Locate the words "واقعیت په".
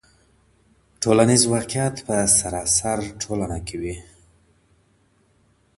1.53-2.15